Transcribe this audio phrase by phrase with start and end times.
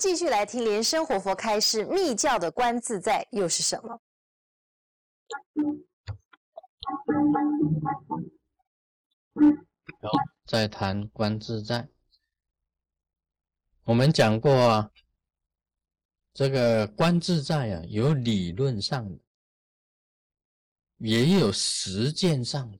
[0.00, 4.00] 继续来听莲生活佛开示密教的观自在又是什么？
[10.00, 10.10] 好，
[10.46, 11.86] 再谈观自在。
[13.84, 14.90] 我们讲过啊，
[16.32, 19.20] 这个观自在啊，有理论上的，
[20.96, 22.78] 也有实践上的。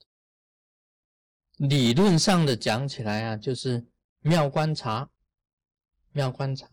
[1.59, 3.87] 理论上的讲起来啊，就是
[4.21, 5.11] 妙观察，
[6.13, 6.67] 妙观察，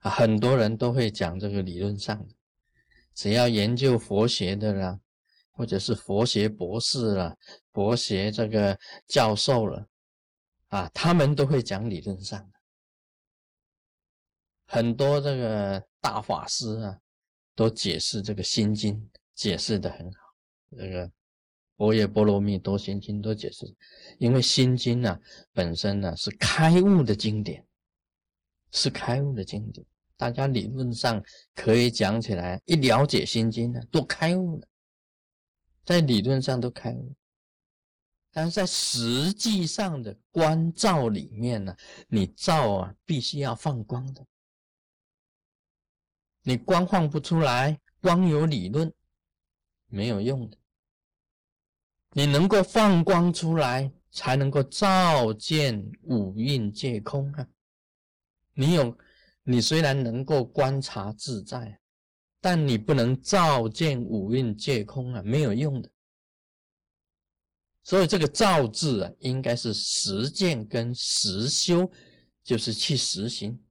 [0.00, 2.34] 啊很多人都会讲这个理论上的。
[3.14, 5.00] 只要研究佛学的啦，
[5.52, 7.36] 或者是佛学博士了、
[7.72, 9.86] 佛学这个教授了，
[10.68, 12.52] 啊，他们都会讲理论上的。
[14.66, 16.98] 很多这个大法师啊，
[17.54, 20.18] 都解释这个心经，解释的很好，
[20.76, 21.10] 这个。
[21.76, 23.64] 佛也波罗蜜多心经都解释，
[24.18, 25.18] 因为心经呢
[25.50, 27.66] 本身呢是开悟的经典，
[28.72, 29.84] 是开悟的经典。
[30.16, 31.22] 大家理论上
[31.54, 34.68] 可以讲起来，一了解心经呢，都开悟了，
[35.84, 37.14] 在理论上都开悟，
[38.30, 41.74] 但是在实际上的观照里面呢，
[42.06, 44.26] 你照啊必须要放光的，
[46.42, 48.92] 你光放不出来，光有理论
[49.86, 50.58] 没有用的。
[52.12, 57.48] 你能够放光出来，才能够照见五蕴皆空啊！
[58.52, 58.96] 你有，
[59.42, 61.80] 你虽然能够观察自在，
[62.40, 65.90] 但你不能照见五蕴皆空啊，没有用的。
[67.82, 71.90] 所以这个“照”字啊，应该是实践跟实修，
[72.44, 73.62] 就是去实行。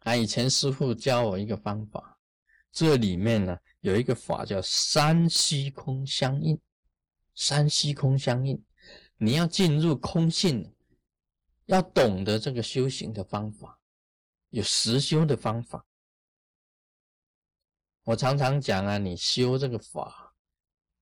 [0.00, 2.18] 啊，以前师傅教我一个方法，
[2.72, 3.56] 这里面呢。
[3.82, 6.60] 有一个法叫三虚空相应，
[7.34, 8.62] 三虚空相应，
[9.22, 10.74] 你要进入空性，
[11.66, 13.78] 要懂得这个修行的方法，
[14.48, 15.84] 有实修的方法。
[18.04, 20.34] 我常常讲啊，你修这个法，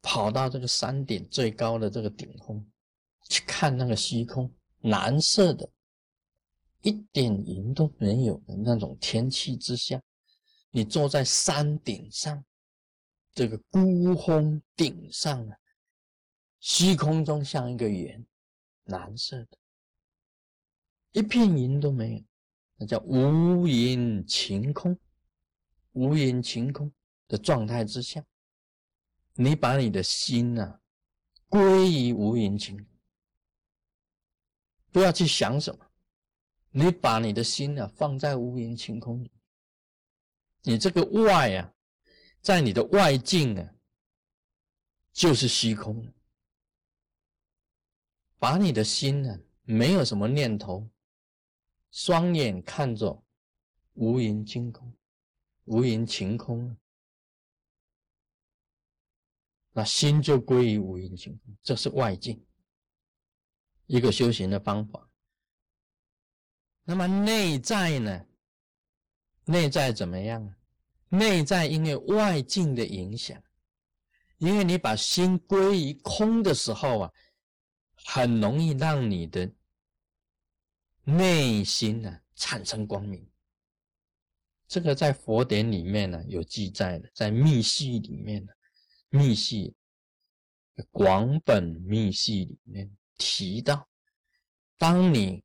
[0.03, 2.69] 跑到这个山顶最高的这个顶峰，
[3.29, 5.71] 去看那个虚空，蓝色的，
[6.83, 10.03] 一点云都没有的那种天气之下，
[10.73, 12.45] 你坐在山顶上。
[13.33, 15.57] 这个孤峰顶上啊，
[16.61, 18.25] 虚空中像一个圆，
[18.85, 19.59] 蓝色的，
[21.13, 22.25] 一片云都没有，
[22.77, 24.99] 那叫无云晴空。
[25.93, 26.93] 无云晴空
[27.27, 28.25] 的状态之下，
[29.35, 30.81] 你把你的心呐
[31.49, 32.87] 归于无云晴，
[34.93, 35.85] 不要去想什么，
[36.71, 39.33] 你把你的心呢放在无云晴空里，
[40.63, 41.75] 你这个外啊。
[42.41, 43.75] 在你的外境啊，
[45.13, 46.01] 就是虚空
[48.39, 50.89] 把你的心呢，没有什么念头，
[51.91, 53.23] 双眼看着
[53.95, 54.93] 无垠晴空，
[55.65, 56.77] 无垠晴空，
[59.73, 61.57] 那心就归于无垠晴空。
[61.63, 62.45] 这是外境
[63.87, 65.11] 一个修行的方法。
[66.85, 68.25] 那么内在呢？
[69.45, 70.57] 内在怎么样啊？
[71.09, 73.43] 内在因为外境的影响，
[74.37, 77.13] 因为你把心归于空的时候啊，
[78.11, 79.53] 很容易让你的
[81.05, 83.29] 内心呢产生光明。
[84.67, 88.53] 这个在佛典里面呢有记载的，在密系里面呢，
[89.11, 89.75] 密系
[90.91, 93.87] 广本密系里面提到，
[94.79, 95.45] 当你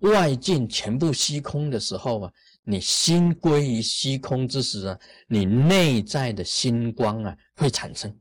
[0.00, 2.32] 外境全部虚空的时候啊。
[2.66, 4.98] 你心归于虚空之时啊，
[5.28, 8.18] 你内在的心光啊会产生。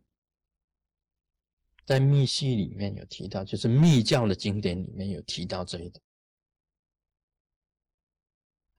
[1.86, 6.02] 在密系里面有提到，就是密教的经典里面有提到这一点。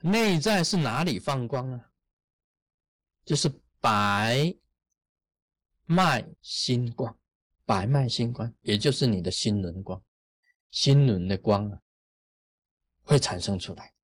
[0.01, 1.91] 内在是哪里放光啊？
[3.25, 3.51] 就是
[3.81, 4.55] 白
[5.87, 7.19] 脉心光，
[7.65, 10.03] 白脉心光，也就是你的心轮光，
[10.71, 11.81] 心轮的光啊
[13.03, 13.95] 会产生出来。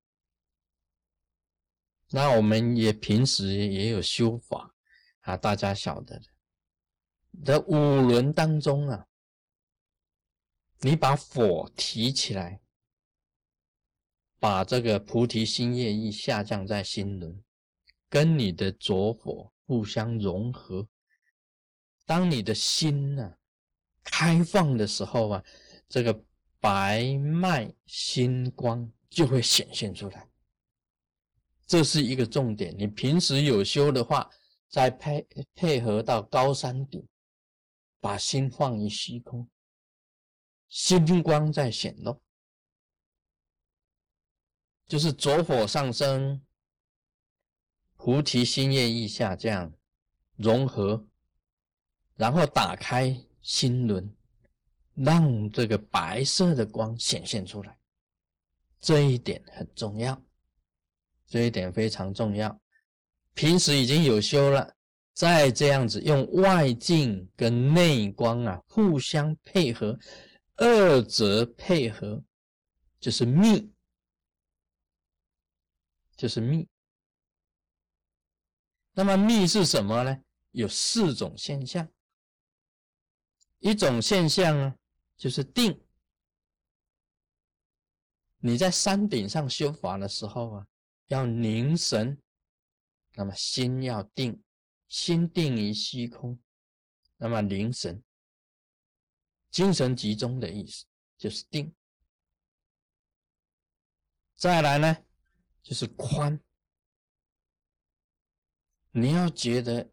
[2.09, 4.75] 那我们也平时也有修法
[5.21, 6.25] 啊，大家晓得的。
[7.43, 9.07] 的五轮当中啊，
[10.79, 12.61] 你把火提起来，
[14.39, 17.43] 把这个菩提心业意下降在心轮，
[18.09, 20.87] 跟你的着火互相融合。
[22.05, 23.35] 当你的心呢
[24.03, 25.43] 开放的时候啊，
[25.87, 26.23] 这个
[26.59, 30.27] 白脉心光就会显现出来。
[31.65, 32.75] 这是一个重点。
[32.77, 34.29] 你平时有修的话，
[34.67, 37.07] 再配配合到高山顶，
[38.01, 39.47] 把心放于虚空，
[40.67, 42.19] 心光在显露，
[44.87, 46.43] 就是着火上升，
[47.95, 49.71] 菩提心业意下降，
[50.35, 51.07] 融合，
[52.15, 54.13] 然后打开心轮，
[54.95, 57.77] 让这个白色的光显现出来。
[58.79, 60.19] 这一点很重要，
[61.27, 62.59] 这一点非常重要。
[63.35, 64.75] 平时已经有修了，
[65.13, 69.97] 再这样子用外境跟内光啊互相配合，
[70.55, 72.23] 二者配合
[72.99, 73.71] 就是密。
[76.17, 76.67] 就是密，
[78.91, 80.15] 那么密是什么呢？
[80.51, 81.89] 有四种现象。
[83.57, 84.75] 一种现象啊，
[85.17, 85.83] 就是定。
[88.37, 90.67] 你在山顶上修法的时候啊，
[91.07, 92.15] 要凝神，
[93.15, 94.39] 那么心要定，
[94.91, 96.37] 心定于虚空，
[97.15, 98.03] 那么凝神，
[99.49, 100.85] 精神集中的意思
[101.17, 101.73] 就是定。
[104.35, 104.97] 再来呢？
[105.63, 106.37] 就是宽，
[108.91, 109.89] 你要觉得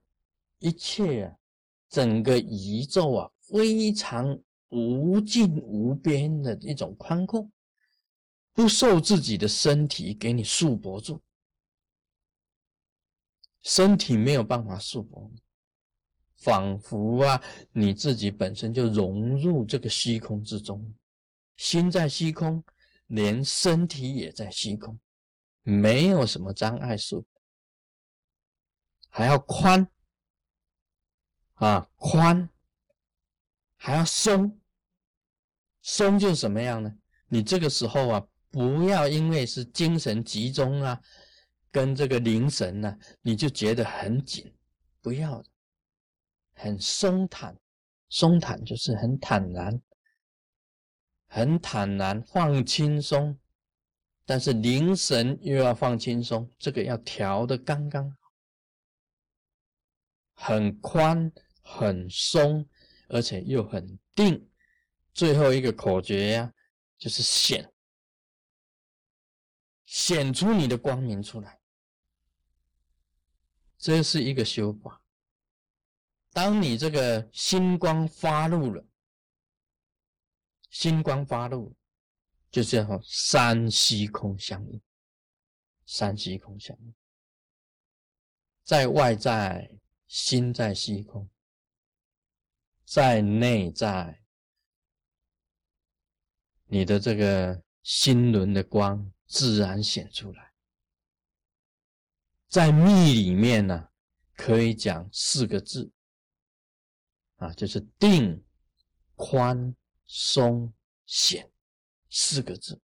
[0.59, 1.37] 一切啊，
[1.89, 7.49] 整个宇宙啊，非常无尽无边的一种宽阔，
[8.53, 11.23] 不受自己的身体给你束缚住，
[13.69, 15.31] 身体没有办法束缚，
[16.39, 20.95] 仿佛啊，你自己本身就融入这个虚空之中，
[21.59, 22.65] 心在虚空，
[23.09, 24.99] 连身体也在虚空。
[25.65, 27.27] 没有什么障碍数，
[29.11, 29.87] 还要宽
[31.57, 32.49] 啊，宽
[33.77, 34.59] 还要松，
[35.83, 36.91] 松就什么样呢？
[37.29, 40.99] 你这个时候啊，不要因为是精神集中啊，
[41.71, 44.53] 跟这个灵神呢，你就觉得很紧，
[45.01, 45.43] 不要，
[46.55, 47.57] 很松坦，
[48.09, 49.81] 松坦就是很坦然，
[51.27, 53.39] 很坦然，放轻松。
[54.25, 58.31] 但是凝神又要放轻松，这个要调的刚刚好，
[60.35, 61.33] 很宽
[61.63, 62.69] 很松，
[63.09, 64.47] 而且又很定。
[65.15, 66.53] 最后一个口诀呀，
[66.99, 67.73] 就是显，
[69.87, 71.58] 显出你的光明出来。
[73.79, 75.01] 这是一个修法。
[76.33, 78.85] 当你这个星光发露了，
[80.69, 81.75] 星光发露。
[82.51, 84.81] 就叫三虚空相应，
[85.85, 86.95] 三虚空相应，
[88.65, 89.71] 在外在
[90.07, 91.29] 心在虚空，
[92.87, 94.23] 在内在
[96.65, 100.48] 你的这个心轮的光自然显出来，
[102.49, 103.89] 在密里面呢，
[104.35, 105.91] 可以讲四个字。
[107.37, 108.43] 啊，就是定、
[109.15, 109.75] 宽、
[110.07, 110.73] 松、
[111.07, 111.49] 显。
[112.11, 112.81] 四个字，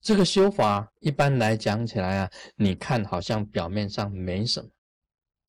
[0.00, 4.70] 这个修法一般来讲起来啊，你看好像表面上没什么。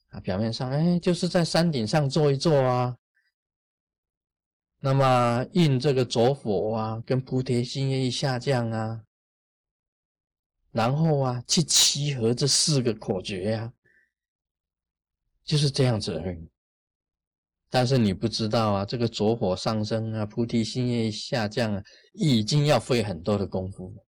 [0.09, 2.97] 啊，表面上哎，就是在山顶上坐一坐啊，
[4.81, 9.05] 那么印这个着火啊，跟菩提心一下降啊，
[10.75, 13.73] 然后啊，去齐合这四个口诀呀，
[15.45, 16.49] 就是这样子而已。
[17.69, 24.05] 但是你不知道啊，这个着火上升啊，菩提心业下降啊，已经要费很多的功夫了。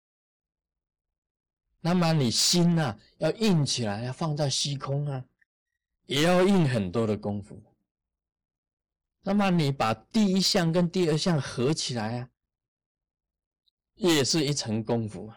[1.80, 5.24] 那么你心呐，要硬起来，要放在虚空啊，
[6.06, 7.60] 也要硬很多的功夫。
[9.22, 12.30] 那么你把第一项跟第二项合起来啊，
[13.96, 15.32] 也是一层功夫。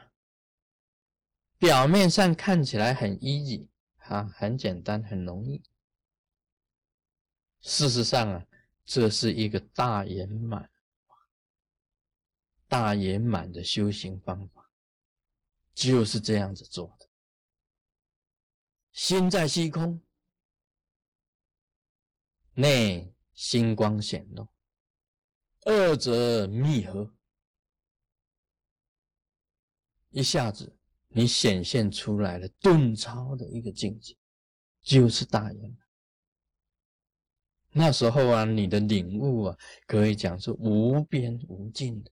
[1.65, 3.67] 表面上看起来很 easy
[3.98, 5.63] 啊，很简单，很容易。
[7.62, 8.45] 事实上啊，
[8.86, 10.69] 这是一个大圆满、
[12.67, 14.69] 大圆满的修行方法，
[15.74, 17.10] 就是这样子做的。
[18.91, 20.00] 心在虚空，
[22.53, 24.48] 内星光显露，
[25.62, 27.12] 二者密合，
[30.12, 30.75] 一下子
[31.17, 34.13] 你显现出来了顿超的一个境界，
[34.81, 35.77] 就是大圆满。
[37.72, 39.57] 那时候啊，你的领悟啊，
[39.88, 42.12] 可以讲是无边无尽的。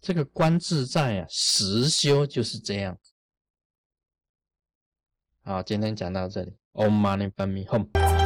[0.00, 2.98] 这个观自在啊，实修就是这样。
[5.42, 6.56] 好，今天讲到这里。
[6.72, 8.19] Om Mani Padme Hum。